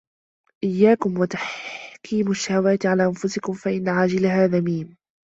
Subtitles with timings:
[0.63, 4.97] إيَّاكُمْ وَتَحْكِيمَ الشَّهَوَاتِ عَلَى أَنْفُسِكُمْ فَإِنَّ عَاجِلَهَا ذَمِيمٌ